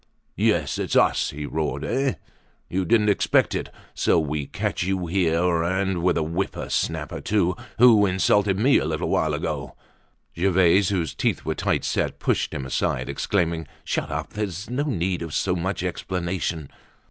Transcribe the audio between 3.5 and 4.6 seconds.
it. So we